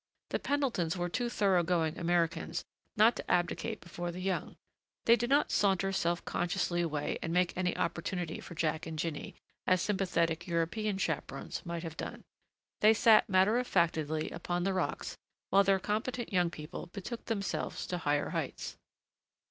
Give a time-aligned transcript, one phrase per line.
[0.31, 2.65] The Pendletons were too thorough going Americans
[2.97, 4.55] not to abdicate before the young.
[5.05, 9.35] They did not saunter self consciously away and make any opportunity for Jack and Jinny,
[9.67, 12.23] as sympathetic European chaperons might have done;
[12.79, 15.19] they sat matter of factedly upon the rocks
[15.51, 18.77] while their competent young people betook themselves to higher heights.